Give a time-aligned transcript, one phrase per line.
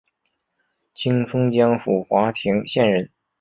[0.95, 3.11] 清松江府华亭县人。